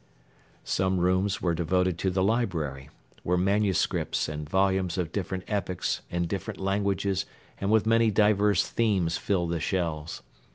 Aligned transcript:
Some 0.63 0.97
rooms 0.99 1.43
were 1.43 1.53
devoted 1.53 1.99
to 1.99 2.09
the 2.09 2.23
library, 2.23 2.89
where 3.21 3.37
manuscripts 3.37 4.27
and 4.27 4.49
volumes 4.49 4.97
of 4.97 5.11
different 5.11 5.43
epochs 5.47 6.01
in 6.09 6.25
different 6.25 6.59
languages 6.59 7.27
and 7.59 7.69
with 7.69 7.85
many 7.85 8.09
diverse 8.09 8.67
themes 8.67 9.17
fill 9.19 9.45
the 9.45 9.59
shelves. 9.59 10.23